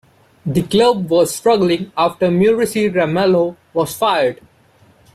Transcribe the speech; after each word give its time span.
The 0.47 0.63
club 0.63 1.07
was 1.11 1.35
struggling 1.35 1.91
after 1.95 2.29
Muricy 2.29 2.91
Ramalho 2.91 3.55
was 3.71 3.95
fired. 3.95 4.41